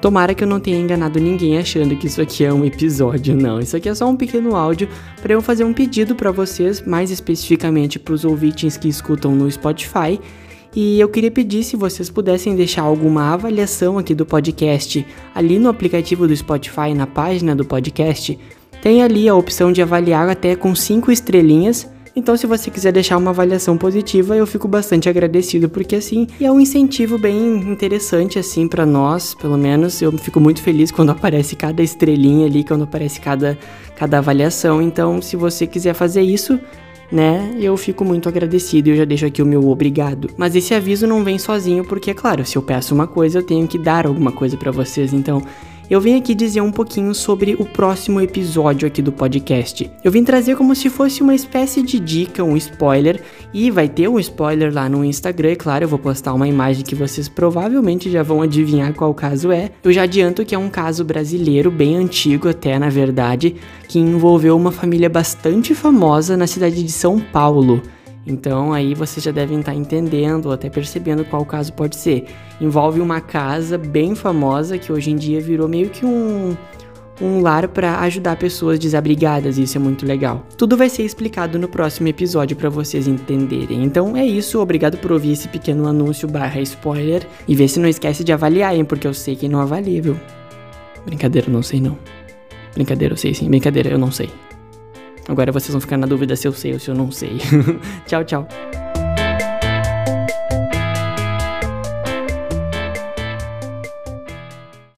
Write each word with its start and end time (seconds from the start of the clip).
Tomara 0.00 0.32
que 0.32 0.42
eu 0.42 0.48
não 0.48 0.58
tenha 0.58 0.78
enganado 0.78 1.20
ninguém 1.20 1.58
achando 1.58 1.94
que 1.94 2.06
isso 2.06 2.22
aqui 2.22 2.42
é 2.42 2.52
um 2.52 2.64
episódio, 2.64 3.36
não. 3.36 3.60
Isso 3.60 3.76
aqui 3.76 3.86
é 3.86 3.94
só 3.94 4.08
um 4.08 4.16
pequeno 4.16 4.56
áudio 4.56 4.88
para 5.20 5.34
eu 5.34 5.42
fazer 5.42 5.62
um 5.64 5.74
pedido 5.74 6.14
para 6.14 6.30
vocês, 6.30 6.80
mais 6.80 7.10
especificamente 7.10 7.98
para 7.98 8.14
os 8.14 8.24
ouvintes 8.24 8.78
que 8.78 8.88
escutam 8.88 9.34
no 9.34 9.50
Spotify. 9.50 10.18
E 10.74 10.98
eu 10.98 11.08
queria 11.08 11.30
pedir 11.30 11.64
se 11.64 11.76
vocês 11.76 12.08
pudessem 12.08 12.56
deixar 12.56 12.82
alguma 12.82 13.34
avaliação 13.34 13.98
aqui 13.98 14.14
do 14.14 14.24
podcast 14.24 15.04
ali 15.34 15.58
no 15.58 15.68
aplicativo 15.68 16.26
do 16.26 16.34
Spotify, 16.34 16.94
na 16.94 17.06
página 17.06 17.54
do 17.54 17.64
podcast. 17.64 18.38
Tem 18.80 19.02
ali 19.02 19.28
a 19.28 19.34
opção 19.34 19.70
de 19.70 19.82
avaliar 19.82 20.30
até 20.30 20.56
com 20.56 20.74
5 20.74 21.12
estrelinhas 21.12 21.86
então, 22.14 22.36
se 22.36 22.46
você 22.46 22.70
quiser 22.70 22.92
deixar 22.92 23.16
uma 23.16 23.30
avaliação 23.30 23.76
positiva, 23.76 24.36
eu 24.36 24.46
fico 24.46 24.66
bastante 24.66 25.08
agradecido, 25.08 25.68
porque 25.68 25.96
assim 25.96 26.26
é 26.40 26.50
um 26.50 26.60
incentivo 26.60 27.16
bem 27.18 27.56
interessante 27.70 28.38
assim 28.38 28.66
para 28.66 28.84
nós, 28.84 29.34
pelo 29.34 29.56
menos. 29.56 30.02
Eu 30.02 30.12
fico 30.12 30.40
muito 30.40 30.62
feliz 30.62 30.90
quando 30.90 31.10
aparece 31.12 31.54
cada 31.54 31.82
estrelinha 31.82 32.46
ali, 32.46 32.64
quando 32.64 32.84
aparece 32.84 33.20
cada, 33.20 33.56
cada 33.96 34.18
avaliação. 34.18 34.82
Então, 34.82 35.22
se 35.22 35.36
você 35.36 35.66
quiser 35.66 35.94
fazer 35.94 36.22
isso, 36.22 36.58
né? 37.12 37.54
Eu 37.58 37.76
fico 37.76 38.04
muito 38.04 38.28
agradecido 38.28 38.88
e 38.88 38.92
eu 38.92 38.96
já 38.96 39.04
deixo 39.04 39.26
aqui 39.26 39.42
o 39.42 39.46
meu 39.46 39.68
obrigado. 39.68 40.30
Mas 40.36 40.54
esse 40.54 40.74
aviso 40.74 41.06
não 41.06 41.24
vem 41.24 41.38
sozinho, 41.38 41.84
porque, 41.84 42.10
é 42.10 42.14
claro, 42.14 42.44
se 42.44 42.56
eu 42.56 42.62
peço 42.62 42.94
uma 42.94 43.06
coisa, 43.06 43.38
eu 43.38 43.42
tenho 43.42 43.66
que 43.66 43.78
dar 43.78 44.06
alguma 44.06 44.32
coisa 44.32 44.56
para 44.56 44.70
vocês. 44.70 45.12
Então, 45.12 45.42
eu 45.90 46.00
vim 46.00 46.16
aqui 46.16 46.36
dizer 46.36 46.60
um 46.60 46.70
pouquinho 46.70 47.12
sobre 47.12 47.56
o 47.58 47.64
próximo 47.64 48.20
episódio 48.20 48.86
aqui 48.86 49.02
do 49.02 49.10
podcast. 49.10 49.90
Eu 50.04 50.12
vim 50.12 50.22
trazer 50.22 50.54
como 50.54 50.72
se 50.76 50.88
fosse 50.88 51.20
uma 51.20 51.34
espécie 51.34 51.82
de 51.82 51.98
dica, 51.98 52.44
um 52.44 52.56
spoiler, 52.56 53.20
e 53.52 53.72
vai 53.72 53.88
ter 53.88 54.06
um 54.06 54.20
spoiler 54.20 54.72
lá 54.72 54.88
no 54.88 55.04
Instagram, 55.04 55.56
claro, 55.56 55.84
eu 55.84 55.88
vou 55.88 55.98
postar 55.98 56.32
uma 56.32 56.46
imagem 56.46 56.84
que 56.84 56.94
vocês 56.94 57.28
provavelmente 57.28 58.08
já 58.08 58.22
vão 58.22 58.40
adivinhar 58.40 58.94
qual 58.94 59.12
caso 59.12 59.50
é. 59.50 59.72
Eu 59.82 59.92
já 59.92 60.04
adianto 60.04 60.44
que 60.44 60.54
é 60.54 60.58
um 60.58 60.70
caso 60.70 61.04
brasileiro, 61.04 61.72
bem 61.72 61.96
antigo 61.96 62.48
até, 62.48 62.78
na 62.78 62.88
verdade, 62.88 63.56
que 63.88 63.98
envolveu 63.98 64.56
uma 64.56 64.70
família 64.70 65.08
bastante 65.08 65.74
famosa 65.74 66.36
na 66.36 66.46
cidade 66.46 66.84
de 66.84 66.92
São 66.92 67.18
Paulo. 67.18 67.82
Então 68.26 68.72
aí 68.72 68.94
vocês 68.94 69.24
já 69.24 69.30
devem 69.30 69.60
estar 69.60 69.74
entendendo 69.74 70.46
ou 70.46 70.52
até 70.52 70.68
percebendo 70.68 71.24
qual 71.24 71.44
caso 71.44 71.72
pode 71.72 71.96
ser. 71.96 72.26
Envolve 72.60 73.00
uma 73.00 73.20
casa 73.20 73.78
bem 73.78 74.14
famosa 74.14 74.78
que 74.78 74.92
hoje 74.92 75.10
em 75.10 75.16
dia 75.16 75.40
virou 75.40 75.68
meio 75.68 75.88
que 75.88 76.04
um, 76.04 76.56
um 77.20 77.40
lar 77.40 77.68
para 77.68 78.00
ajudar 78.00 78.36
pessoas 78.36 78.78
desabrigadas, 78.78 79.58
isso 79.58 79.76
é 79.76 79.80
muito 79.80 80.06
legal. 80.06 80.46
Tudo 80.56 80.76
vai 80.76 80.88
ser 80.88 81.02
explicado 81.02 81.58
no 81.58 81.68
próximo 81.68 82.08
episódio 82.08 82.56
para 82.56 82.68
vocês 82.68 83.06
entenderem. 83.06 83.82
Então 83.84 84.16
é 84.16 84.24
isso, 84.24 84.60
obrigado 84.60 84.98
por 84.98 85.12
ouvir 85.12 85.32
esse 85.32 85.48
pequeno 85.48 85.86
anúncio 85.86 86.28
barra 86.28 86.60
spoiler 86.60 87.26
e 87.46 87.54
vê 87.54 87.68
se 87.68 87.80
não 87.80 87.88
esquece 87.88 88.22
de 88.22 88.32
avaliar, 88.32 88.74
hein, 88.74 88.84
porque 88.84 89.06
eu 89.06 89.14
sei 89.14 89.36
que 89.36 89.48
não 89.48 89.60
avalia, 89.60 90.00
viu? 90.00 90.18
Brincadeira, 91.04 91.50
não 91.50 91.62
sei 91.62 91.80
não. 91.80 91.98
Brincadeira, 92.74 93.14
eu 93.14 93.18
sei 93.18 93.34
sim. 93.34 93.48
Brincadeira, 93.48 93.90
eu 93.90 93.98
não 93.98 94.12
sei. 94.12 94.30
Agora 95.30 95.52
vocês 95.52 95.70
vão 95.70 95.80
ficar 95.80 95.96
na 95.96 96.08
dúvida 96.08 96.34
se 96.34 96.48
eu 96.48 96.52
sei 96.52 96.72
ou 96.72 96.80
se 96.80 96.90
eu 96.90 96.94
não 96.94 97.08
sei. 97.12 97.38
tchau, 98.04 98.24
tchau. 98.24 98.48